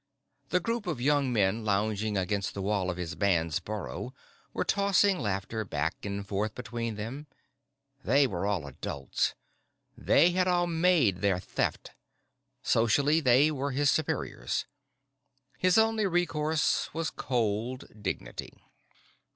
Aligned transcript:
The 0.49 0.59
group 0.59 0.87
of 0.87 0.99
young 0.99 1.31
men 1.31 1.63
lounging 1.63 2.17
against 2.17 2.55
the 2.55 2.61
wall 2.63 2.89
of 2.89 2.97
his 2.97 3.13
band's 3.13 3.59
burrow 3.59 4.15
were 4.51 4.63
tossing 4.63 5.19
laughter 5.19 5.63
back 5.63 6.03
and 6.07 6.27
forth 6.27 6.55
between 6.55 6.95
them. 6.95 7.27
They 8.03 8.25
were 8.25 8.47
all 8.47 8.65
adults: 8.65 9.35
they 9.95 10.31
had 10.31 10.47
all 10.47 10.65
made 10.65 11.17
their 11.17 11.37
Theft. 11.37 11.91
Socially, 12.63 13.19
they 13.19 13.51
were 13.51 13.71
still 13.73 13.77
his 13.81 13.91
superiors. 13.91 14.65
His 15.59 15.77
only 15.77 16.07
recourse 16.07 16.91
was 16.95 17.11
cold 17.11 17.83
dignity. 18.01 18.53